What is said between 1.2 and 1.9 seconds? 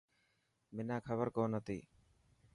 ڪون هتي.